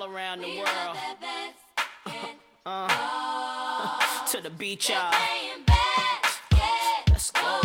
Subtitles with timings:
[0.00, 0.96] all around the world.
[2.64, 5.12] Uh, to the beach, y'all.
[7.08, 7.60] Let's go.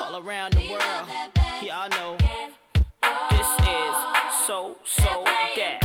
[0.00, 1.08] All around the world.
[1.62, 2.16] Y'all know
[3.30, 5.24] this is so, so
[5.56, 5.80] that.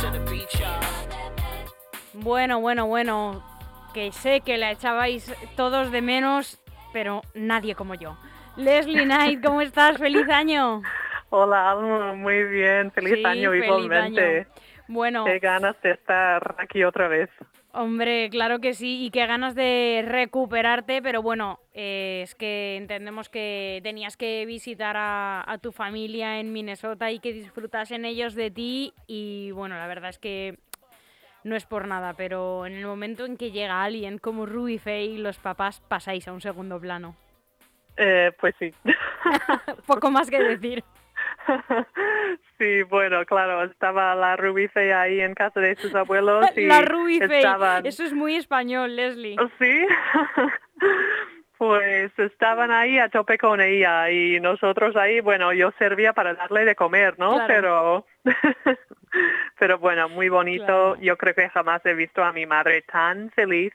[0.00, 0.80] To the beach, y'all.
[2.14, 3.42] Bueno, bueno, bueno.
[3.92, 6.58] Que sé que la echabais todos de menos,
[6.92, 8.16] pero nadie como yo.
[8.56, 9.98] Leslie Knight, ¿cómo estás?
[9.98, 10.82] ¡Feliz año!
[11.30, 12.90] Hola, Alma, muy bien.
[12.90, 14.38] Feliz Sí, año feliz igualmente.
[14.40, 14.46] año.
[14.88, 17.30] Bueno, Qué ganas de estar aquí otra vez.
[17.72, 23.28] hombre, claro que sí, y qué ganas de recuperarte, pero bueno, eh, es que entendemos
[23.28, 28.50] que tenías que visitar a, a tu familia en Minnesota y que disfrutasen ellos de
[28.50, 30.58] ti, y bueno, la verdad es que
[31.44, 35.18] no es por nada, pero en el momento en que llega alguien como Ruby Faye,
[35.18, 37.14] los papás pasáis a un segundo plano.
[37.96, 38.74] Eh, pues sí.
[39.86, 40.82] Poco más que decir.
[42.58, 46.80] sí, bueno, claro, estaba la Rubice ahí en casa de sus abuelos y La
[47.20, 47.86] estaban...
[47.86, 49.36] eso es muy español, Leslie.
[49.58, 49.86] Sí.
[51.60, 56.64] Pues estaban ahí a tope con ella y nosotros ahí, bueno, yo servía para darle
[56.64, 57.34] de comer, ¿no?
[57.34, 58.06] Claro.
[58.22, 58.34] Pero,
[59.58, 60.64] pero bueno, muy bonito.
[60.64, 60.96] Claro.
[61.02, 63.74] Yo creo que jamás he visto a mi madre tan feliz.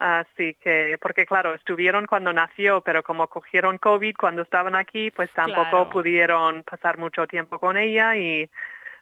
[0.00, 5.30] Así que, porque claro, estuvieron cuando nació, pero como cogieron COVID cuando estaban aquí, pues
[5.34, 5.90] tampoco Claro.
[5.90, 8.48] pudieron pasar mucho tiempo con ella y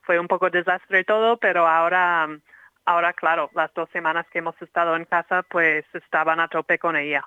[0.03, 2.29] fue un poco desastre todo, pero ahora,
[2.85, 6.97] ahora claro, las dos semanas que hemos estado en casa, pues estaban a tope con
[6.97, 7.25] ella.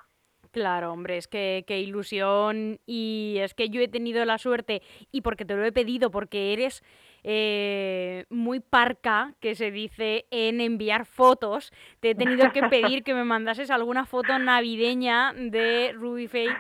[0.52, 4.82] Claro, hombre, es que qué ilusión y es que yo he tenido la suerte
[5.14, 6.84] y porque te lo he pedido, porque eres
[7.24, 13.14] eh, muy parca, que se dice, en enviar fotos, te he tenido que pedir que
[13.14, 16.58] me mandases alguna foto navideña de Ruby Faye.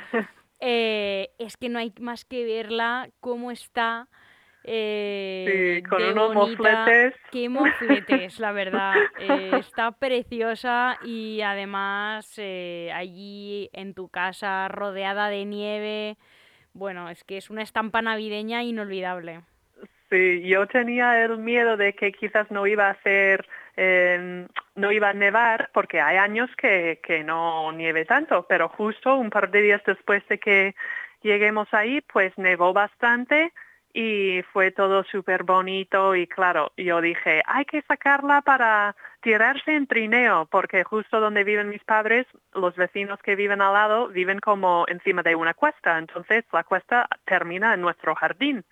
[0.59, 4.07] Eh, es que no hay más que verla, cómo está.
[4.63, 6.85] eh, Sí, con unos bonita.
[6.85, 7.15] mofletes.
[7.31, 9.07] Qué mofletes, la verdad.
[9.17, 16.17] Eh, está preciosa y además eh, allí en tu casa rodeada de nieve.
[16.73, 19.41] Bueno, es que es una estampa navideña inolvidable.
[20.11, 24.45] Sí, yo tenía el miedo de que quizás no iba a ser, eh,
[24.75, 29.29] no iba a nevar, porque hay años que, que no nieve tanto, pero justo un
[29.29, 30.75] par de días después de que
[31.21, 33.53] lleguemos ahí, pues nevó bastante
[33.94, 39.88] y fue todo súper bonito y claro, yo dije, hay que sacarla para tirarse en
[39.88, 44.85] trineo, porque justo donde viven mis padres, los vecinos que viven al lado viven como
[44.89, 48.66] encima de una cuesta, entonces la cuesta termina en nuestro jardín.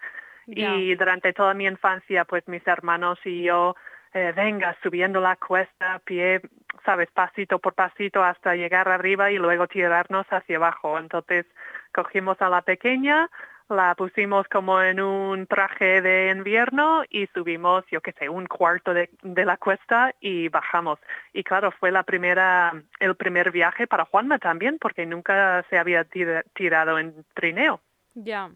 [0.55, 3.75] Y durante toda mi infancia, pues mis hermanos y yo,
[4.13, 6.41] eh, venga, subiendo la cuesta pie,
[6.83, 10.97] sabes, pasito por pasito hasta llegar arriba y luego tirarnos hacia abajo.
[10.97, 11.45] Entonces
[11.93, 13.29] cogimos a la pequeña,
[13.69, 18.95] la pusimos como en un traje de invierno y subimos, yo qué sé, un cuarto
[18.95, 20.97] de, de la cuesta y bajamos.
[21.33, 26.03] Y claro, fue la primera, el primer viaje para Juanma también, porque nunca se había
[26.03, 27.79] tira- tirado en trineo.
[28.16, 28.49] Ya.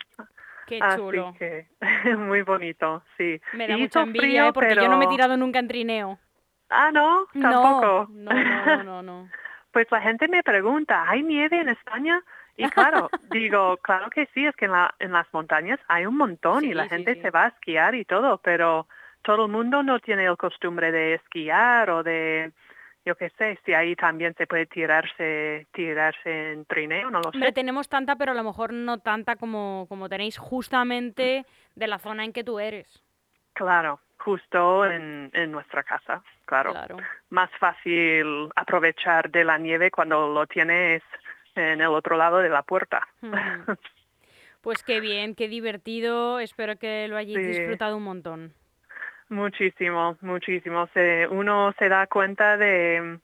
[0.67, 1.33] Qué Así chulo.
[1.37, 1.67] que
[2.17, 3.39] muy bonito, sí.
[3.53, 6.19] Me da Y mucha envidia, frío, porque yo no me he tirado nunca en trineo.
[6.69, 8.07] Ah, no, tampoco.
[8.09, 9.29] No, no, no, no, no.
[9.71, 12.21] Pues la gente me pregunta, ¿hay nieve en España?
[12.57, 16.15] Y claro, digo, claro que sí, es que en, la, en las montañas hay un
[16.15, 17.21] montón y la sí, gente sí.
[17.21, 18.87] se va a esquiar y todo, pero
[19.23, 22.51] todo el mundo no tiene el costumbre de esquiar o de,
[23.05, 27.47] yo qué sé, si ahí también se puede tirarse, tirarse en trineo, no lo Hombre,
[27.49, 27.53] sé.
[27.53, 32.23] tenemos tanta, pero a lo mejor no tanta como, como tenéis justamente de la zona
[32.23, 33.03] en que tú eres.
[33.53, 36.71] Claro, justo en, en nuestra casa, claro.
[36.71, 36.97] Claro.
[37.29, 41.01] Más fácil aprovechar de la nieve cuando lo tienes
[41.55, 43.07] en el otro lado de la puerta.
[43.21, 43.33] Ujú.
[44.61, 46.39] Pues qué bien, qué divertido.
[46.39, 47.47] Espero que lo hayáis Sí.
[47.51, 48.53] disfrutado un montón.
[49.29, 50.87] Muchísimo, muchísimo.
[50.93, 53.19] Se, uno se da cuenta de,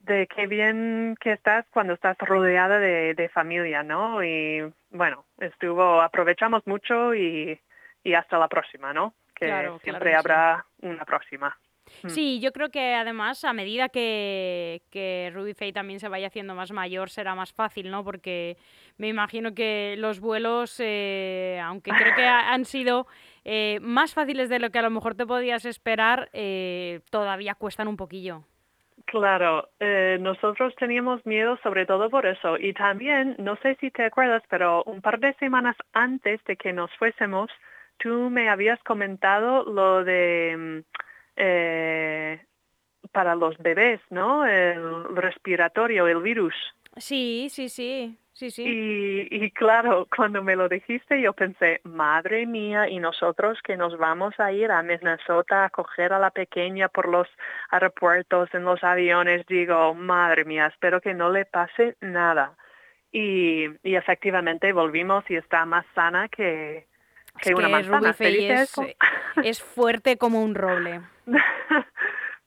[0.00, 4.22] de qué bien que estás cuando estás rodeada de, de familia, ¿no?
[4.22, 7.60] Y bueno, estuvo, aprovechamos mucho y,
[8.02, 9.14] y hasta la próxima, ¿no?
[9.34, 10.16] Que Claro, claro siempre sí.
[10.16, 11.56] habrá una próxima.
[12.02, 12.08] Mm.
[12.08, 16.54] Sí, yo creo que además a medida que, que Ruby Faye también se vaya haciendo
[16.54, 18.04] más mayor será más fácil, ¿no?
[18.04, 18.56] Porque
[18.98, 23.06] me imagino que los vuelos, eh, aunque creo que ha- han sido
[23.44, 27.88] eh, más fáciles de lo que a lo mejor te podías esperar, eh, todavía cuestan
[27.88, 28.42] un poquillo.
[29.04, 32.56] Claro, eh, nosotros teníamos miedo sobre todo por eso.
[32.58, 36.72] Y también, no sé si te acuerdas, pero un par de semanas antes de que
[36.72, 37.48] nos fuésemos,
[37.98, 41.05] tú me habías comentado lo de mm,
[41.36, 42.40] eh,
[43.12, 44.46] para los bebés, ¿no?
[44.46, 46.54] El respiratorio, el virus.
[46.96, 48.18] Sí, sí, sí.
[48.32, 48.64] Sí, sí.
[48.64, 53.96] Y, y claro, cuando me lo dijiste yo pensé, madre mía, y nosotros que nos
[53.96, 57.26] vamos a ir a Minnesota a coger a la pequeña por los
[57.70, 62.58] aeropuertos, en los aviones, digo, madre mía, espero que no le pase nada.
[63.10, 66.86] Y, y efectivamente volvimos y está más sana que,
[67.40, 68.12] que, es una que manzana.
[68.12, 68.48] Ruby
[69.44, 71.00] es fuerte como un roble.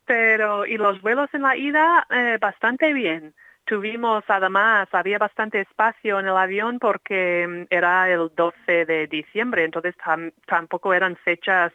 [0.06, 3.34] Pero, y los vuelos en la ida, eh, bastante bien.
[3.66, 9.64] Tuvimos, además, había bastante espacio en el avión porque mm, era el 12 de diciembre,
[9.64, 11.72] entonces tam- tampoco eran fechas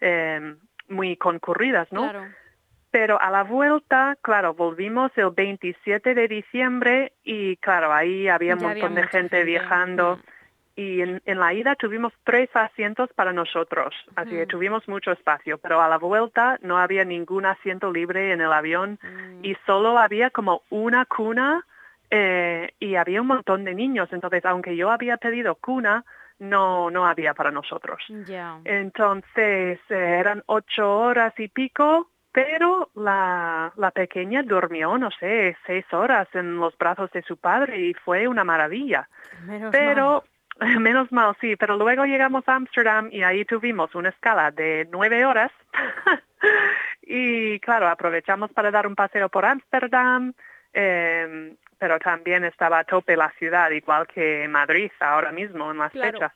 [0.00, 0.54] eh,
[0.88, 2.02] muy concurridas, ¿no?
[2.02, 2.26] Claro.
[2.90, 8.64] Pero a la vuelta, claro, volvimos el 27 de diciembre y claro, ahí había un
[8.64, 10.16] había montón de gente, viajando.
[10.16, 10.37] mm.
[10.78, 15.58] Y en, en la ida tuvimos tres asientos para nosotros, así que tuvimos mucho espacio,
[15.58, 19.44] pero a la vuelta no había ningún asiento libre en el avión Mm.
[19.44, 21.64] y solo había como una cuna
[22.10, 24.08] eh, y había un montón de niños.
[24.12, 26.04] Entonces, aunque yo había pedido cuna,
[26.38, 27.98] no, no había para nosotros.
[28.26, 28.60] Ya.
[28.64, 35.84] Entonces, eh, eran ocho horas y pico, pero la, la pequeña durmió, no sé, seis
[35.92, 39.08] horas en los brazos de su padre y fue una maravilla.
[39.44, 40.24] Menos Pero,
[40.80, 45.24] menos mal, sí, pero luego llegamos a Ámsterdam y ahí tuvimos una escala de nueve
[45.24, 45.52] horas.
[47.02, 50.32] y claro, aprovechamos para dar un paseo por Ámsterdam,
[50.72, 55.92] eh, pero también estaba a tope la ciudad, igual que Madrid ahora mismo en las
[55.92, 56.12] Claro.
[56.12, 56.32] fechas.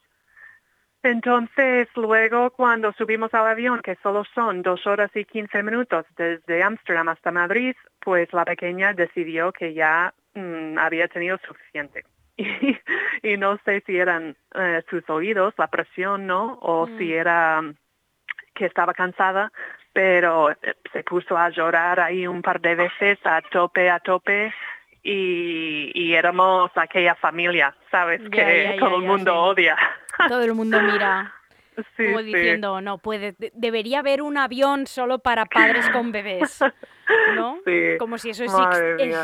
[1.02, 6.62] Entonces, luego cuando subimos al avión, que solo son dos horas y quince minutos desde
[6.62, 12.04] Ámsterdam hasta Madrid, pues la pequeña decidió que ya mm, había tenido suficiente.
[13.22, 16.58] Y, y no sé si eran eh, sus oídos, la presión, ¿no?
[16.62, 16.98] O Mm.
[16.98, 17.62] si era
[18.54, 19.52] que estaba cansada,
[19.92, 20.56] pero eh,
[20.92, 24.52] se puso a llorar ahí un par de veces a tope, a tope.
[25.04, 28.20] Y, y éramos aquella familia, ¿sabes?
[28.22, 29.76] Ya, que ya, ya, todo el mundo odia.
[30.28, 31.34] Todo el mundo mira
[31.96, 32.24] Sí, como sí.
[32.24, 36.64] diciendo, no puede, de- debería haber un avión solo para padres con bebés,
[37.34, 37.58] ¿no?
[37.66, 39.22] Sí, Como si eso exi- madre mía.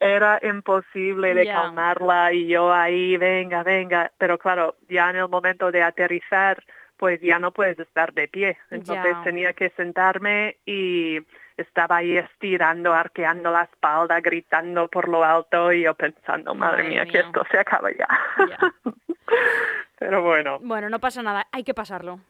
[0.00, 4.10] Era imposible de calmarla y yo ahí, venga, venga.
[4.16, 6.64] Pero claro, ya en el momento de aterrizar,
[6.96, 8.56] pues ya no puedes estar de pie.
[8.70, 11.18] Entonces tenía que sentarme y
[11.58, 16.88] estaba ahí estirando, arqueando la espalda, gritando por lo alto y yo pensando, madre, Madre
[16.88, 18.08] mía, que esto se acaba ya.
[18.48, 18.58] Ya.
[19.98, 22.20] Pero bueno, Bueno, no pasa nada, hay que pasarlo.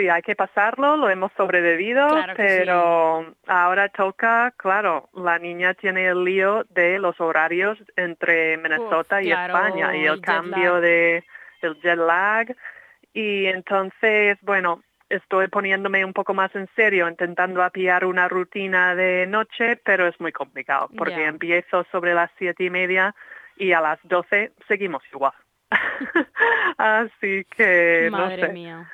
[0.00, 2.54] Sí, hay que pasarlo, lo hemos sobrevivido, Claro que sí.
[2.58, 9.26] pero ahora toca, claro, la niña tiene el lío de los horarios entre Minnesota y
[9.26, 10.82] claro, España y el cambio lag.
[10.82, 11.24] de
[11.62, 12.56] el jet lag
[13.12, 19.26] y entonces, bueno, estoy poniéndome un poco más en serio, intentando apiar una rutina de
[19.26, 23.14] noche, pero es muy complicado porque empiezo sobre las siete y media
[23.56, 25.32] y a las doce seguimos igual.
[26.78, 28.52] Así que Madre no sé.
[28.52, 28.90] mía.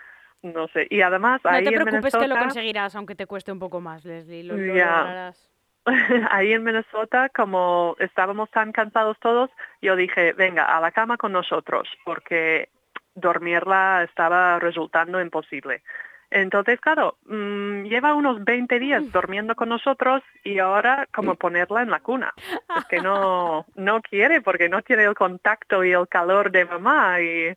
[0.54, 0.87] No sé.
[0.90, 3.81] Y además, No ahí te en que lo Minnesota, conseguirás, aunque te cueste un poco
[3.81, 4.44] más, Leslie.
[4.44, 5.50] Lo, lo lograrás.
[6.31, 9.50] ahí en Minnesota, como estábamos tan cansados todos,
[9.81, 12.69] yo dije, venga, a la cama con nosotros, porque
[13.14, 15.82] dormirla estaba resultando imposible.
[16.31, 21.90] Entonces, claro, mm, lleva unos 20 días durmiendo con nosotros y ahora como ponerla en
[21.90, 22.34] la cuna.
[22.76, 27.20] Es que no, no quiere porque no tiene el contacto y el calor de mamá
[27.20, 27.54] y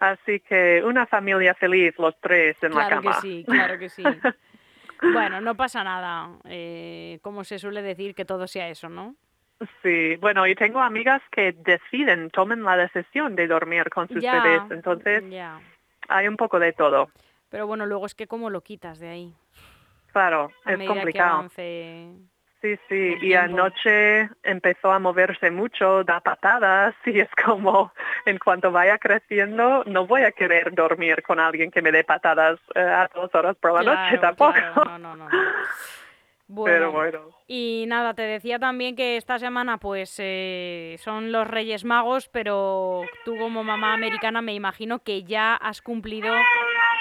[0.00, 3.20] así que una familia feliz los tres en la Claro que cama.
[3.20, 4.02] sí, claro que sí.
[5.02, 6.28] Bueno, no pasa nada.
[6.44, 9.14] Eh, como se suele decir, que todo sea eso, ¿no?
[9.82, 14.42] Sí, bueno, y tengo amigas que deciden, tomen la decisión de dormir con sus ya,
[14.42, 15.58] bebés, entonces ya.
[16.08, 17.08] hay un poco de todo.
[17.48, 19.34] Pero bueno, luego es que cómo lo quitas de ahí.
[20.12, 21.34] Claro, A es medida que complicado.
[21.34, 22.12] avance.
[22.60, 27.92] Sí, sí, y anoche empezó a moverse mucho, da patadas y es como,
[28.26, 32.60] en cuanto vaya creciendo, no voy a querer dormir con alguien que me dé patadas
[32.74, 34.52] eh, a dos horas por la noche tampoco.
[34.52, 35.30] claro, no, no, no, no.
[36.52, 41.46] Bueno, Pero bueno, y nada, te decía también que esta semana pues eh, son los
[41.46, 46.34] Reyes Magos, pero tú como mamá americana me imagino que ya has cumplido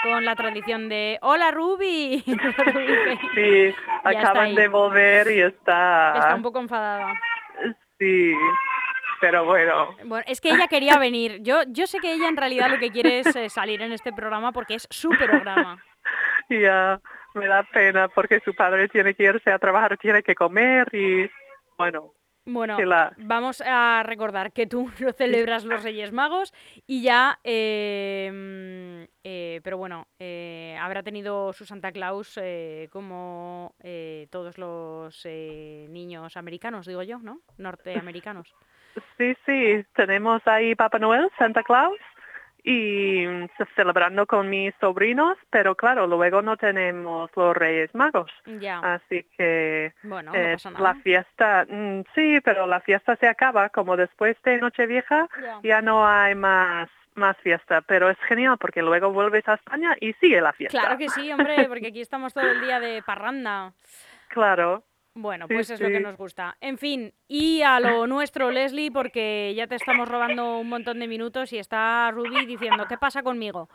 [0.03, 2.23] con la tradición de ¡Hola Ruby!
[3.35, 6.13] Sí, acaban de volver y está...
[6.17, 7.13] Está un poco enfadada.
[7.97, 8.33] Sí,
[9.19, 11.39] pero bueno, Bueno, es que ella quería venir.
[11.41, 14.13] Yo, yo sé que ella en realidad lo que quiere es eh, salir en este
[14.13, 15.83] programa porque es su programa.
[16.49, 16.99] ya
[17.33, 21.29] me da pena porque su padre tiene que irse a trabajar, tiene que comer y
[21.77, 22.13] bueno,
[22.51, 26.53] Bueno, la- vamos a recordar que tú no celebras los Reyes Magos
[26.87, 34.27] y ya, eh, eh, pero bueno, eh, habrá tenido su Santa Claus eh, como eh,
[34.31, 37.39] todos los eh, niños americanos, digo yo, ¿no?
[37.57, 38.53] Norteamericanos.
[39.17, 41.95] Sí, sí, tenemos ahí Papá Noel, Santa Claus
[42.63, 48.31] y mm, ce- celebrando con mis sobrinos, pero claro, luego no tenemos los Reyes Magos.
[48.45, 53.95] Ya, Así que bueno, no la fiesta, mm, sí, pero la fiesta se acaba, como
[53.97, 55.59] después de Nochevieja Ya.
[55.63, 60.13] ya no hay más más fiesta, pero es genial porque luego vuelves a España y
[60.13, 60.79] sigue la fiesta.
[60.79, 63.73] Claro que sí, hombre, porque aquí estamos todo el día de parranda.
[64.29, 64.83] Claro.
[65.15, 66.55] Bueno, Sí, pues es lo que nos gusta.
[66.61, 71.07] En fin, y a lo nuestro, Leslie, porque ya te estamos robando un montón de
[71.07, 73.69] minutos y está Ruby diciendo, ¿qué pasa conmigo?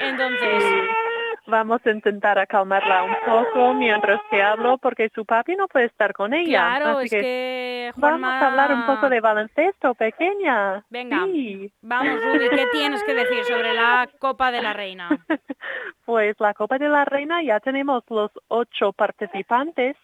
[0.00, 0.62] Entonces,
[1.46, 6.12] Vamos a intentar acalmarla un poco mientras que hablo porque su papi no puede estar
[6.12, 6.78] con ella.
[6.78, 10.84] claro, así es que, que vamos a hablar un poco de baloncesto, pequeña.
[10.88, 11.24] Venga.
[11.26, 11.72] Sí.
[11.82, 15.08] Vamos, Ruby, ¿qué tienes que decir sobre la Copa de la Reina?
[16.04, 19.96] Pues la Copa de la Reina ya tenemos los ocho participantes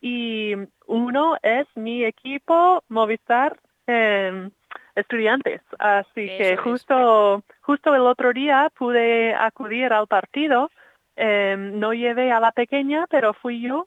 [0.00, 0.54] y
[0.86, 4.50] uno es mi equipo Movistar eh,
[4.94, 5.62] Estudiantes.
[5.78, 6.60] Así que es.
[6.60, 10.70] justo, justo el otro día pude acudir al partido.
[11.16, 13.86] Eh, no llevé a la pequeña, pero fui yo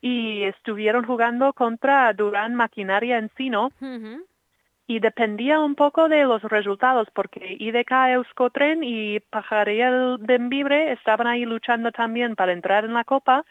[0.00, 4.24] y estuvieron jugando contra Durán Maquinaria Encino Ujú,
[4.86, 11.44] y dependía un poco de los resultados porque IDK Euskotren y Pajariel Benvibre estaban ahí
[11.44, 13.44] luchando también para entrar en la Copa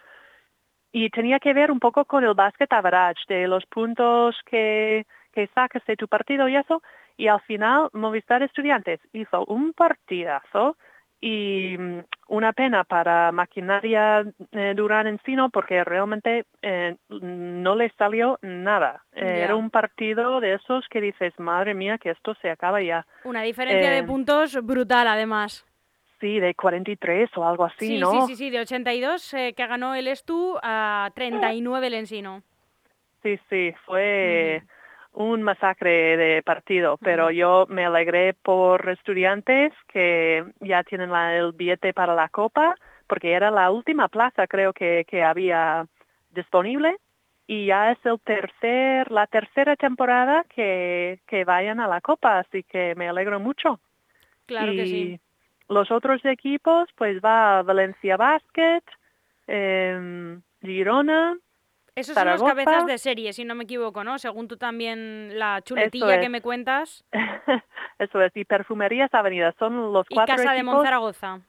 [0.91, 5.48] y tenía que ver un poco con el basket average, de los puntos que, que
[5.53, 6.82] sacas de tu partido y eso,
[7.17, 10.77] y al final Movistar Estudiantes hizo un partidazo
[11.20, 18.38] y mm, una pena para Maquinaria eh, Durán Encino porque realmente eh, no le salió
[18.44, 19.03] nada.
[19.13, 19.41] Eh.
[19.44, 23.06] Era un partido de esos que dices, madre mía, que esto se acaba ya.
[23.24, 25.65] Una diferencia de Eh, puntos brutal, además.
[26.19, 28.12] Sí, de 43 o algo así, Sí, ¿no?
[28.12, 32.41] sí, sí, sí, de 82 eh, que ganó el Estu a 39 el Ensino.
[33.21, 34.63] Sí, sí, fue
[35.13, 41.51] un masacre de partido, pero yo me alegré por estudiantes que ya tienen la- el
[41.53, 42.75] billete para la Copa,
[43.07, 45.88] porque era la última plaza creo que, que había
[46.29, 46.97] disponible
[47.47, 52.63] y ya es el tercer, la tercera temporada que, que vayan a la Copa, así
[52.63, 53.79] que me alegro mucho.
[54.45, 55.19] Claro y que sí.
[55.69, 58.83] Los otros equipos, pues va Valencia Basket,
[59.47, 61.38] em, Girona,
[61.95, 64.19] Esos son los cabezas de serie, si no me equivoco, ¿no?
[64.19, 67.03] Según tú también la chuletilla que me cuentas.
[68.00, 70.63] Eso es, y Perfumerías Avenida son los Y cuatro Casa de.
[70.63, 71.39] Monzaragoza.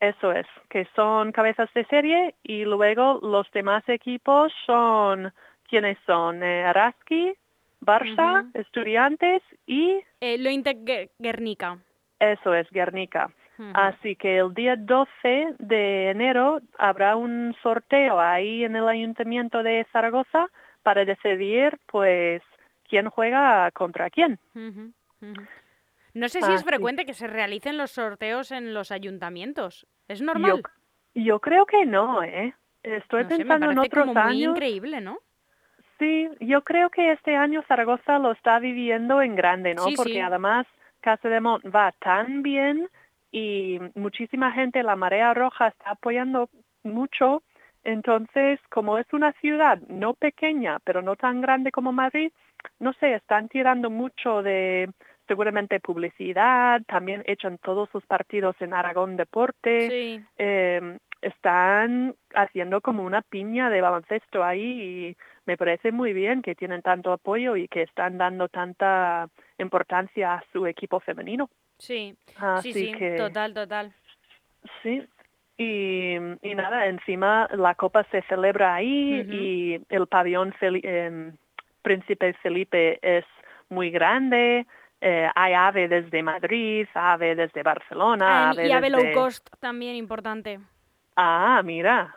[0.00, 5.32] Eso es, que son cabezas de serie y luego los demás equipos son,
[5.68, 6.42] ¿quiénes son?
[6.42, 7.32] Eh, Araski,
[7.80, 8.48] Barça.
[8.54, 10.76] Estudiantes y Eh, lo Inte
[11.18, 11.78] Guernica.
[12.20, 13.30] eso es, Guernica.
[13.74, 19.84] Así que el día 12 de enero habrá un sorteo ahí en el Ayuntamiento de
[19.92, 20.46] Zaragoza
[20.82, 22.40] para decidir, pues,
[22.88, 24.38] quién juega contra quién.
[26.14, 29.86] No sé si es frecuente que se realicen los sorteos en los ayuntamientos.
[30.08, 30.62] ¿Es normal?
[31.14, 32.54] Yo, yo creo que no, ¿eh?
[32.82, 34.52] Estoy No sé, me pensando en otros como muy años.
[34.56, 35.18] increíble, ¿no?
[35.98, 39.82] Sí, yo creo que este año Zaragoza lo está viviendo en grande, ¿no?
[39.84, 40.20] Sí, Porque sí.
[40.20, 40.66] además
[41.00, 42.88] Casa de Mont va tan bien
[43.30, 46.48] y muchísima gente, la Marea Roja está apoyando
[46.82, 47.42] mucho.
[47.84, 52.32] Entonces, como es una ciudad no pequeña, pero no tan grande como Madrid,
[52.80, 54.90] no sé, están tirando mucho de
[55.26, 60.24] seguramente publicidad, también echan todos sus partidos en Aragón Deporte Sí.
[60.38, 64.62] eh, están haciendo como una piña de baloncesto ahí
[65.10, 65.16] y
[65.46, 70.44] me parece muy bien que tienen tanto apoyo y que están dando tanta importancia a
[70.52, 71.50] su equipo femenino.
[71.78, 73.92] Sí, Así sí, sí, que total, total.
[74.82, 75.02] sí.
[75.60, 81.36] Y, y nada, encima la copa se celebra ahí y el pabellón em,
[81.82, 83.24] Príncipe Felipe es
[83.68, 84.66] muy grande.
[85.00, 89.14] eh, hay ave desde Madrid, ave desde Barcelona, Ah, ave y Ave Low desde...
[89.14, 90.60] Cost también importante.
[91.16, 92.14] Ah, mira.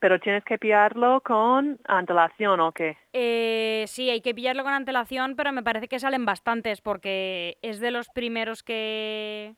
[0.00, 2.96] Pero tienes que pillarlo con antelación, ¿o qué?
[3.12, 7.80] Eh, sí, hay que pillarlo con antelación, pero me parece que salen bastantes porque es
[7.80, 9.54] de los primeros que,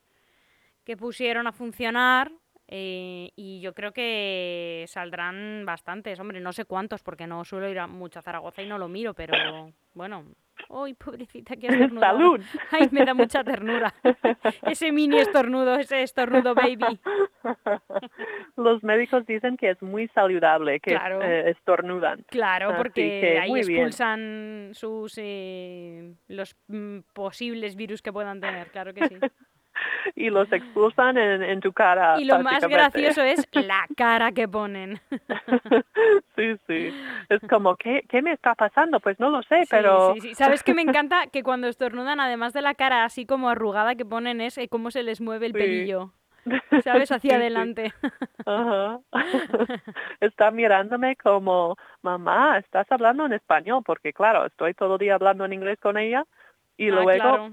[0.85, 2.33] que pusieron a funcionar
[2.75, 6.19] eh, y yo creo que saldrán bastantes.
[6.19, 8.89] Hombre, no sé cuántos porque no suelo ir a mucho a Zaragoza y no lo
[8.89, 10.25] miro, pero bueno.
[10.71, 12.19] ¡Ay, pobrecita, que estornudado!
[12.19, 12.41] ¡Salud!
[12.71, 13.93] ¡Ay, me da mucha ternura!
[14.67, 16.99] Ese mini estornudo, ese estornudo baby.
[18.57, 21.23] Los médicos dicen que es muy saludable que Claro.
[21.23, 22.25] eh, estornudan.
[22.29, 23.69] Claro, porque que ahí bien.
[23.71, 29.17] expulsan sus eh, los mm, posibles virus que puedan tener, claro que sí.
[30.15, 32.21] Y los expulsan en, en tu cara.
[32.21, 35.01] Y lo más gracioso es la cara que ponen.
[36.37, 36.95] sí, sí.
[37.29, 39.01] Es como, ¿qué, ¿qué me está pasando?
[39.01, 40.15] Pues no lo sé, Sí, pero...
[40.15, 40.35] sí, sí.
[40.35, 41.27] ¿Sabes que me encanta?
[41.33, 44.91] Que cuando estornudan, además de la cara así como arrugada que ponen, es eh, cómo
[44.91, 46.13] se les mueve el pelillo.
[46.83, 47.13] ¿Sabes?
[47.13, 47.93] Hacia adelante.
[48.45, 48.99] Ajá.
[50.21, 55.45] Está mirándome como, mamá, estás hablando en español, porque claro, estoy todo el día hablando
[55.45, 56.25] en inglés con ella
[56.77, 57.53] y Ah, luego claro.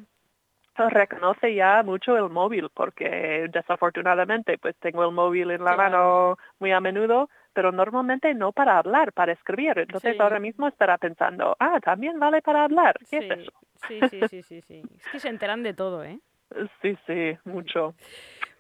[0.88, 5.78] Reconoce ya mucho el móvil, porque desafortunadamente pues tengo el móvil en la Claro.
[5.98, 9.80] mano muy a menudo, pero normalmente no para hablar, para escribir.
[9.80, 10.22] Entonces Sí.
[10.22, 12.98] ahora mismo estará pensando, ah, también vale para hablar.
[13.00, 13.52] ¿Qué Sí, es eso?
[13.88, 14.84] sí, sí, sí, sí, sí.
[14.96, 16.20] Es que se enteran de todo, ¿eh?
[16.82, 17.96] Sí, sí, mucho.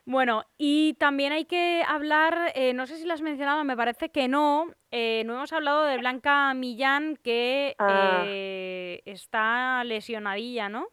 [0.05, 4.09] Bueno, y también hay que hablar, eh, no sé si lo has mencionado, me parece
[4.09, 8.23] que no, eh, no hemos hablado de Blanca Millán que Ah.
[8.27, 10.87] eh, está lesionadilla, ¿no?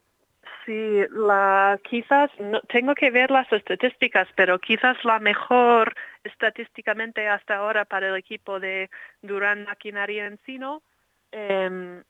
[0.67, 5.95] Sí, la, quizás, no, tengo que ver las estadísticas, pero quizás la mejor
[6.25, 8.89] estadísticamente hasta ahora para el equipo de
[9.21, 10.83] Durán Maquinaria Encino.
[11.31, 12.03] em,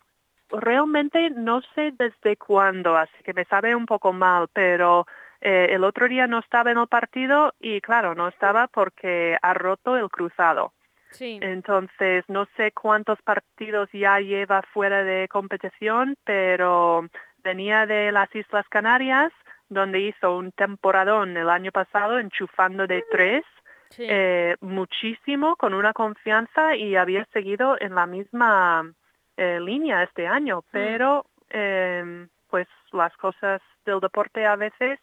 [0.49, 5.05] realmente no sé desde cuándo, así que me sabe un poco mal, pero
[5.41, 9.53] eh, el otro día no estaba en el partido y claro, no estaba porque ha
[9.53, 10.73] roto el cruzado.
[11.11, 11.37] Sí.
[11.41, 17.07] Entonces, no sé cuántos partidos ya lleva fuera de competición, pero
[17.47, 19.31] venía de las Islas Canarias,
[19.69, 23.45] donde hizo un temporadón el año pasado, enchufando de tres,
[23.89, 24.03] sí.
[24.05, 28.91] eh, muchísimo, con una confianza y había seguido en la misma
[29.37, 34.99] eh, línea este año, pero eh, pues las cosas del deporte a veces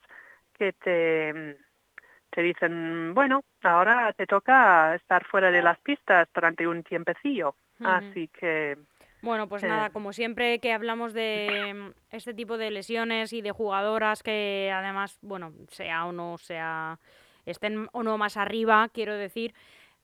[0.58, 1.56] que te,
[2.28, 7.54] te dicen, bueno, ahora te toca estar fuera de las pistas durante un tiempecillo.
[7.80, 8.76] Así que
[9.25, 13.50] Bueno, pues nada, como siempre que hablamos de mm, este tipo de lesiones y de
[13.52, 16.99] jugadoras que además, bueno, sea o no sea,
[17.47, 19.54] estén o no más arriba, quiero decir,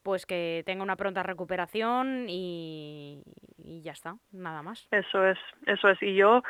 [0.02, 3.22] pues que tenga una pronta recuperación y,
[3.58, 4.88] y ya está, nada más.
[4.90, 6.02] Eso es, eso es.
[6.02, 6.42] Y yo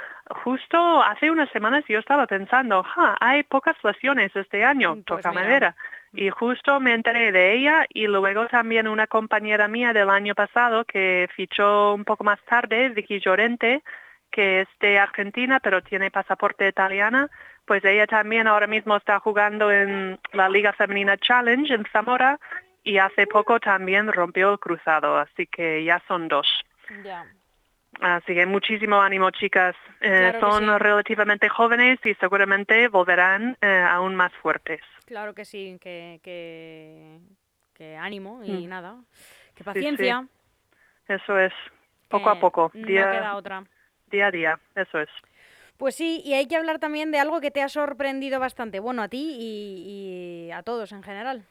[0.44, 5.32] justo hace unas semanas yo estaba pensando, "Ja, hay pocas lesiones este año, Pues toca
[5.32, 5.74] madera.
[6.12, 10.84] Y justo me enteré de ella y luego también una compañera mía del año pasado
[10.84, 13.82] que fichó un poco más tarde, Vicky Llorente,
[14.30, 17.30] que es de Argentina pero tiene pasaporte italiana,
[17.64, 22.40] pues ella también ahora mismo está jugando en la Liga Femenina Challenge en Zamora
[22.82, 26.48] y hace poco también rompió el cruzado, así que ya son dos.
[28.00, 29.76] Así que muchísimo ánimo, chicas.
[30.00, 30.78] Eh, Claro son sí.
[30.78, 34.80] relativamente jóvenes y seguramente volverán eh, aún más fuertes.
[35.04, 37.18] Claro que sí, que, que,
[37.74, 38.68] que ánimo y Mm.
[38.68, 38.96] nada,
[39.54, 39.64] que sí.
[39.64, 40.26] paciencia.
[41.08, 41.52] Eso es,
[42.08, 43.64] poco a poco, No día, queda otra.
[44.06, 44.60] día a día.
[44.74, 45.08] Eso es.
[45.76, 49.02] Pues sí, y hay que hablar también de algo que te ha sorprendido bastante, bueno,
[49.02, 51.44] a ti y, y a todos en general.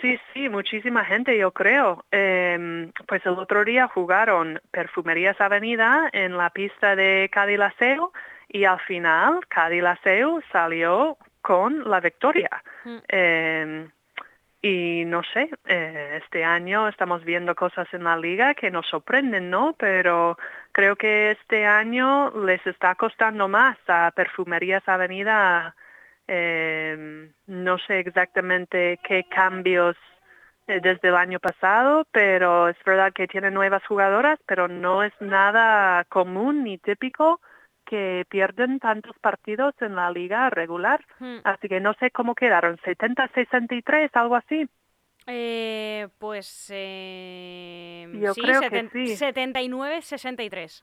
[0.00, 2.04] Sí, sí, muchísima gente, yo creo.
[2.10, 8.12] Em, pues el otro día jugaron Perfumerías Avenida en la pista de Cadillaceo
[8.48, 12.62] y al final Cadillaceo salió con la victoria.
[12.84, 12.96] Mm.
[13.08, 13.88] Eh,
[14.64, 19.50] y no sé, eh, este año estamos viendo cosas en la liga que nos sorprenden,
[19.50, 19.74] ¿no?
[19.76, 20.38] Pero
[20.70, 25.74] creo que este año les está costando más a Perfumerías Avenida.
[26.34, 29.96] Eh, no sé exactamente qué cambios
[30.66, 35.12] eh, desde el año pasado, pero es verdad que tienen nuevas jugadoras, pero no es
[35.20, 37.42] nada común ni típico
[37.84, 41.04] que pierden tantos partidos en la liga regular.
[41.18, 41.40] Hmm.
[41.44, 44.66] Así que no sé cómo quedaron, 70-63, algo así.
[45.26, 49.16] Eh, pues eh, Yo sí, creo que sí.
[49.16, 50.82] 79-63.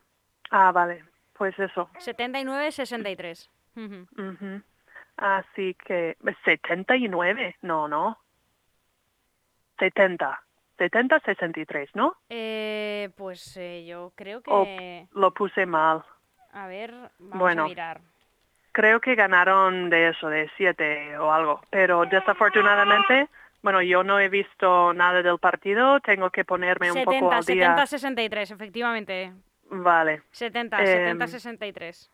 [0.52, 1.90] Ah, vale, pues eso.
[1.98, 3.50] 79-63.
[3.76, 4.06] Ujú.
[4.16, 4.62] Ujú.
[5.20, 8.18] Así que 79, no, no.
[9.78, 10.42] 70.
[10.78, 12.16] 70-63, ¿no?
[12.30, 15.06] Eh, pues eh, yo creo O- que...
[15.12, 16.02] Lo puse mal.
[16.52, 17.64] A ver, vamos Bueno.
[17.64, 18.00] a mirar.
[18.72, 21.60] Creo que ganaron de eso, de 7 o algo.
[21.70, 23.28] Pero desafortunadamente,
[23.62, 26.00] bueno, yo no he visto nada del partido.
[26.00, 27.76] Tengo que ponerme un poco 70, al día.
[27.76, 29.32] 70-63, efectivamente.
[29.70, 30.22] Vale.
[30.30, 32.08] 70, Em, 70-63.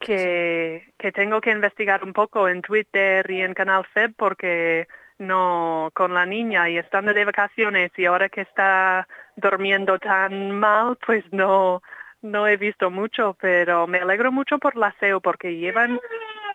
[0.00, 5.90] Que, que tengo que investigar un poco en Twitter y en Canal FEB porque no
[5.94, 11.24] con la niña y estando de vacaciones y ahora que está durmiendo tan mal, pues
[11.32, 11.82] no
[12.22, 15.98] no he visto mucho, pero me alegro mucho por la SEO porque llevan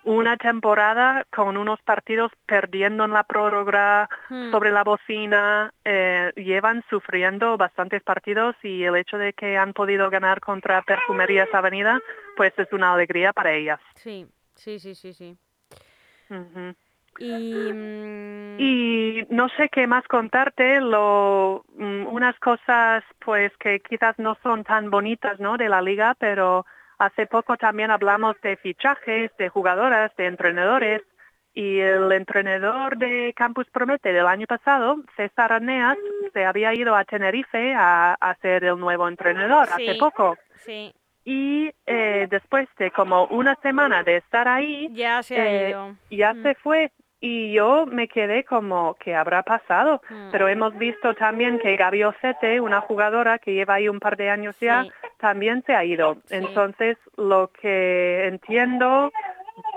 [0.03, 4.51] una temporada con unos partidos perdiendo en la prórroga Hmm.
[4.51, 10.10] sobre la bocina, eh, llevan sufriendo bastantes partidos y el hecho de que han podido
[10.10, 11.99] ganar contra Perfumerías Avenida,
[12.35, 13.79] pues es una alegría para ellas.
[13.95, 15.37] Sí, sí, sí, sí, sí.
[17.17, 24.17] Y, mm, Y no sé qué más contarte, lo, mm, unas cosas pues que quizás
[24.19, 25.57] no son tan bonitas ¿no?
[25.57, 26.65] de la liga, pero
[26.97, 31.01] hace poco también hablamos de fichajes, de jugadoras, de entrenadores,
[31.53, 35.97] y el entrenador de Campus Promete del año pasado, César Aneas,
[36.33, 40.37] se había ido a Tenerife a, a ser el nuevo entrenador hace poco.
[40.65, 40.93] sí,
[41.25, 45.95] Y eh, después de como una semana de estar ahí, ya se ha eh, ido.
[46.09, 46.43] ya Mm.
[46.43, 50.01] se fue y yo me quedé como ¿qué habrá pasado?
[50.09, 50.29] Mm.
[50.31, 54.29] Pero hemos visto también que Gaby Ocete, una jugadora que lleva ahí un par de
[54.29, 54.85] años ya,
[55.17, 56.15] también se ha ido.
[56.25, 56.35] Sí.
[56.35, 59.11] Entonces, lo que entiendo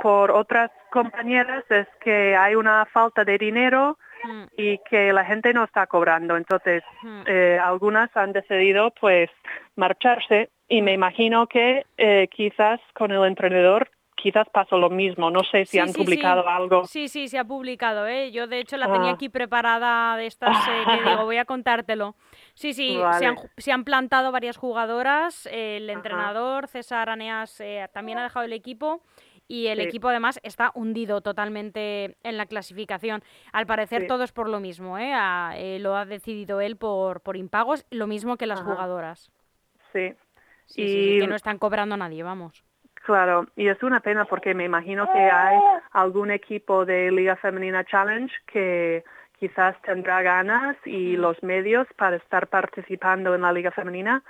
[0.02, 5.52] por otras compañeras es que hay una falta de dinero Mm, y que la gente
[5.52, 6.36] no está cobrando.
[6.36, 7.22] Entonces, mm.
[7.26, 9.30] eh, algunas han decidido pues
[9.76, 15.30] marcharse y me imagino que eh, quizás con el entrenador quizás pasó lo mismo.
[15.30, 15.98] No sé si Sí, han sí, sí.
[16.04, 16.84] publicado algo.
[16.86, 18.32] Sí, sí, se ha publicado, ¿eh?
[18.32, 19.14] Yo, de hecho, la tenía Ah.
[19.14, 22.16] aquí preparada de estas eh, que digo, voy a contártelo.
[22.54, 25.46] Sí, sí, se, han, se han plantado varias jugadoras.
[25.52, 25.96] el Ajá.
[25.98, 29.02] entrenador, César Aneas, eh, también ha dejado el equipo.
[29.50, 33.22] Y el equipo, además, está hundido totalmente en la clasificación.
[33.52, 35.14] Al parecer, todo es por lo mismo, ¿eh?
[35.54, 38.72] Eh, lo ha decidido él por, por impagos, lo mismo que las Ajá.
[38.72, 39.30] jugadoras.
[39.94, 40.12] Sí,
[40.68, 42.62] Sí, sí, sí, Y- que no están cobrando a nadie, vamos.
[42.94, 43.46] claro.
[43.56, 45.58] Y es una pena porque me imagino que hay
[45.92, 49.02] algún equipo de Liga Femenina Challenge que
[49.38, 54.22] quizás tendrá ganas y los medios para estar participando en la Liga Femenina.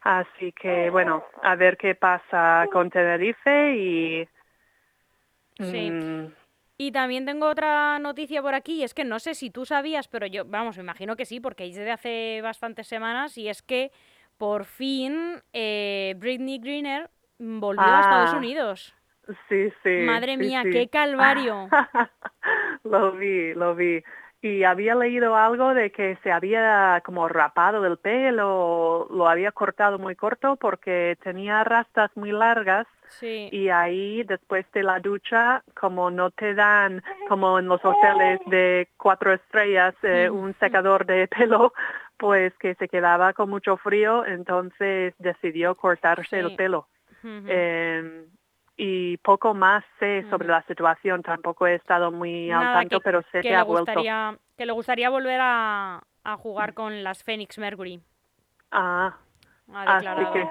[0.00, 4.28] Así que, bueno, a ver qué pasa con Tenerife y...
[5.58, 5.90] Sí.
[5.90, 6.32] mm,
[6.78, 10.08] Y también tengo otra noticia por aquí, y es que no sé si tú sabías,
[10.08, 13.62] pero yo, vamos, me imagino que sí, porque es de hace bastantes semanas, y es
[13.62, 13.92] que
[14.42, 18.92] por fin eh, Britney Greener volvió a Estados Ah, Unidos.
[19.48, 19.98] Sí, sí.
[20.00, 20.70] Madre sí, mía, sí.
[20.72, 21.68] qué calvario.
[22.82, 24.02] lo vi, lo vi.
[24.40, 30.00] Y había leído algo de que se había como rapado el pelo, lo había cortado
[30.00, 32.88] muy corto porque tenía rastas muy largas
[33.20, 38.40] Sí, y ahí después de la ducha, como no te dan, como en los hoteles
[38.46, 41.74] de cuatro estrellas, eh, un secador de pelo,
[42.22, 46.56] pues que se quedaba con mucho frío, entonces decidió cortarse el Sí.
[46.56, 46.86] pelo.
[47.20, 48.26] ujú, Eh,
[48.76, 50.52] y poco más sé sobre Ujú.
[50.52, 53.64] la situación, tampoco he estado muy al Nada, tanto, que, pero sé que que, ha
[53.64, 53.90] vuelto.
[53.90, 58.00] gustaría, que le gustaría volver a, a jugar con las Phoenix Mercury.
[58.70, 59.16] Ah,
[59.74, 60.32] Ha así declarado.
[60.32, 60.50] que,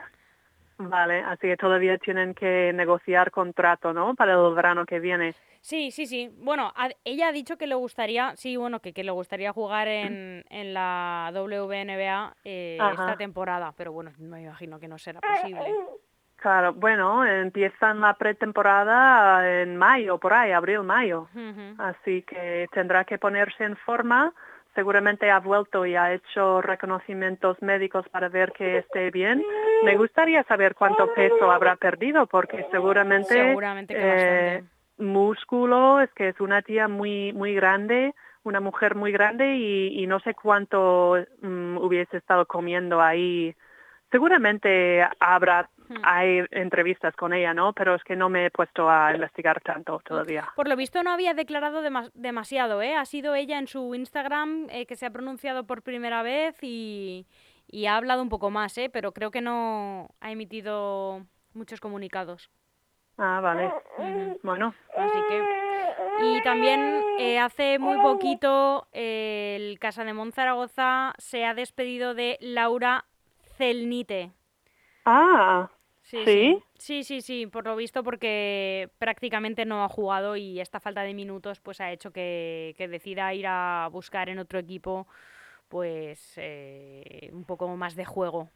[0.89, 4.15] vale, así que todavía tienen que negociar contrato, ¿no?
[4.15, 5.35] Para el verano que viene.
[5.61, 6.29] Sí, sí, sí.
[6.37, 6.73] Bueno,
[7.05, 10.73] ella ha dicho que le gustaría, sí, bueno, que, que le gustaría jugar en, en
[10.73, 15.71] la WNBA eh, esta temporada, pero bueno, me imagino que no será posible.
[16.37, 21.29] Claro, bueno, empiezan la pretemporada en mayo, por ahí, abril, mayo.
[21.77, 24.33] Así que tendrá que ponerse en forma.
[24.73, 29.43] Seguramente ha vuelto y ha hecho reconocimientos médicos para ver que esté bien.
[29.83, 33.55] Me gustaría saber cuánto peso habrá perdido, porque seguramente,
[33.89, 34.63] eh,
[34.97, 40.07] músculo, es que es una tía muy, muy grande, una mujer muy grande y, y
[40.07, 43.53] no sé cuánto mm, hubiese estado comiendo ahí.
[44.09, 45.69] Seguramente habrá.
[46.03, 47.73] Hay entrevistas con ella, ¿no?
[47.73, 50.47] Pero es que no me he puesto a investigar tanto todavía.
[50.55, 52.95] Por lo visto no había declarado demas- demasiado, ¿eh?
[52.95, 57.25] Ha sido ella en su Instagram eh, que se ha pronunciado por primera vez y,
[57.67, 58.89] y ha hablado un poco más, ¿eh?
[58.91, 62.49] Pero creo que no ha emitido muchos comunicados.
[63.17, 63.71] Ah, vale.
[64.41, 65.43] Bueno, Así que...
[66.23, 72.37] Y también eh, hace muy poquito eh, el Casa de Zaragoza se ha despedido de
[72.41, 73.05] Laura
[73.57, 74.31] Celnite.
[75.05, 75.69] ah,
[76.11, 76.63] Sí, ¿Sí?
[76.77, 81.13] sí, sí, sí, por lo visto porque prácticamente no ha jugado y esta falta de
[81.13, 85.07] minutos pues ha hecho que, que decida ir a buscar en otro equipo
[85.69, 88.49] pues eh, un poco más de juego.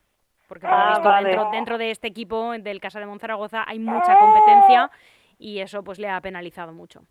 [0.47, 1.29] Porque por lo Ah, visto vale.
[1.29, 4.91] dentro, dentro de este equipo del Casa de Monzaragoza hay mucha competencia
[5.39, 7.05] y eso pues le ha penalizado mucho.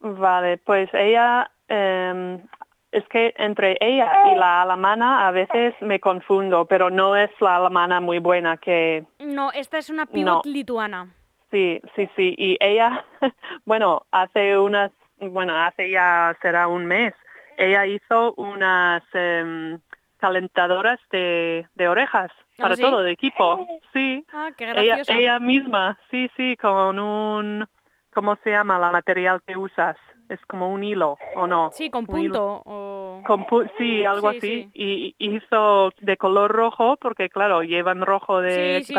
[0.00, 2.42] vale, pues ella, em,
[2.92, 7.56] es que entre ella y la alemana a veces me confundo, pero no es la
[7.56, 10.52] alemana muy buena que, No, esta es una pivot No.
[10.52, 11.08] lituana.
[11.50, 13.04] sí, sí, sí, y ella,
[13.64, 17.14] bueno, hace unas, bueno, hace ya será un mes,
[17.56, 19.78] ella hizo unas em,
[20.18, 22.82] calentadoras de, de orejas ¿Ah, para sí?
[22.82, 24.24] todo el equipo, sí.
[24.32, 27.66] Ah, qué Ella, ella misma, sí, sí, con un
[28.14, 29.96] ¿cómo se llama la material que usas?
[30.32, 31.70] Es como un hilo, ¿o no?
[31.72, 32.62] Sí, con punto.
[32.64, 34.62] o- Con pu- sí, algo Sí, así.
[34.62, 34.70] sí.
[34.72, 38.94] Y y hizo de color rojo, porque claro, llevan rojo de Sí,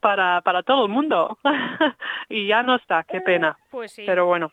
[0.00, 1.36] para, para todo el mundo.
[2.28, 3.58] y ya no está, qué pena.
[3.70, 4.52] Pues sí, Pero bueno,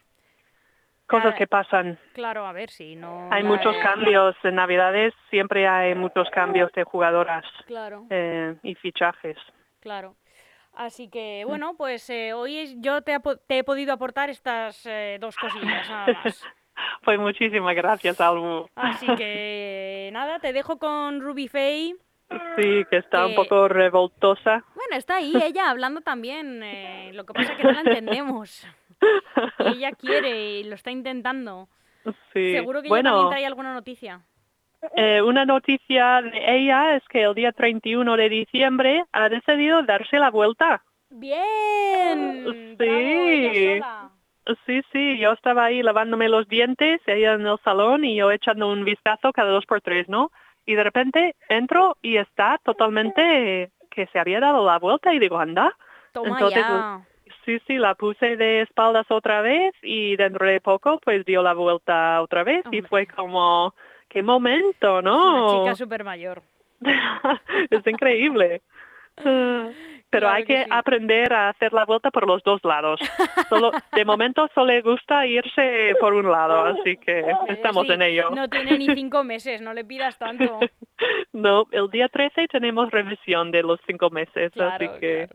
[1.07, 1.99] cosas Ah, que pasan.
[2.13, 3.29] claro, a ver si no...
[3.31, 8.73] Hay la- muchos cambios en Navidades, siempre hay muchos cambios de jugadoras Claro, eh, y
[8.73, 9.37] fichajes.
[9.81, 10.15] claro.
[10.75, 11.47] Así que, Mm.
[11.47, 13.17] bueno, pues eh, hoy yo te,
[13.49, 16.43] he podido aportar estas eh, dos cosillas nada más.
[17.05, 18.65] Pues muchísimas gracias, Almu.
[18.75, 21.95] Así que, nada, te dejo con Ruby Faye.
[22.57, 24.65] Sí, que está un poco revoltosa.
[24.75, 26.61] Bueno, está ahí ella hablando también.
[26.63, 28.67] eh, lo que pasa es que no la entendemos.
[29.59, 31.69] Y ella quiere y lo está intentando.
[32.33, 32.51] Sí.
[32.51, 34.21] Seguro que ella bueno, también trae alguna noticia.
[34.95, 40.19] Eh, una noticia de ella es que el día 31 de diciembre ha decidido darse
[40.19, 40.83] la vuelta.
[41.09, 42.75] ¡Bien!
[42.77, 44.55] ¡Bravo, ella Sí.
[44.67, 48.69] Sí, sí, yo estaba ahí lavándome los dientes, ella en el salón y yo echando
[48.69, 50.31] un vistazo cada dos por tres, ¿no?
[50.67, 55.39] Y de repente entro y está totalmente que se había dado la vuelta y digo,
[55.39, 55.75] anda.
[56.11, 57.01] Toma Entonces, ya.
[57.43, 61.53] Sí, sí, la puse de espaldas otra vez y dentro de poco pues dio la
[61.53, 63.73] vuelta otra vez y fue como,
[64.15, 65.55] qué momento, ¿no?
[65.57, 66.41] Una chica súper mayor.
[67.69, 68.61] es increíble.
[70.09, 70.69] Pero Claro hay que que sí.
[70.71, 73.01] aprender a hacer la vuelta por los dos lados.
[73.49, 78.01] Solo, de momento solo le gusta irse por un lado, así que estamos sí, en
[78.01, 78.29] ello.
[78.29, 80.61] No tiene ni cinco meses, no le pidas tanto.
[81.33, 85.27] No, el día 13 tenemos revisión de los cinco meses, Claro, así que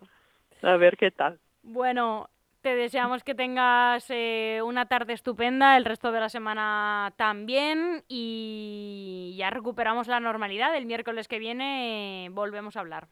[0.61, 0.75] claro.
[0.75, 1.39] a ver qué tal.
[1.63, 2.30] Bueno,
[2.63, 9.35] te deseamos que tengas eh, una tarde estupenda, el resto de la semana también y
[9.39, 10.77] ya recuperamos la normalidad.
[10.77, 13.09] El miércoles que viene eh, volvemos a hablar.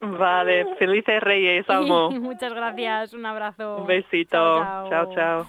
[0.00, 2.10] Vale, felices Reyes, amo.
[2.10, 3.78] Muchas gracias, un abrazo.
[3.78, 4.64] Un besito.
[4.88, 5.46] Chao, chao.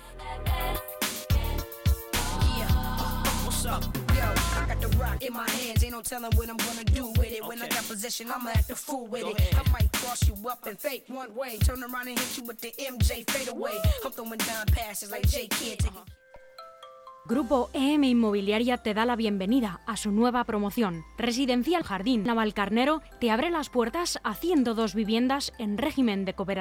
[5.30, 7.44] In my hands, ain't no telling what I'm gonna do with it.
[7.46, 9.38] When I got possession, I'ma act a fool with it.
[9.56, 12.60] I might cross you up and fake one way, turn around and hit you with
[12.60, 13.78] the MJ fade away.
[14.04, 15.80] I'm throwing down passes like J Kid.
[15.80, 16.20] taking
[17.30, 21.04] Grupo EM Inmobiliaria te da la bienvenida a su nueva promoción.
[21.16, 26.58] Residencial Jardín Navalcarnero te abre las puertas a 102 viviendas en régimen de cooperación.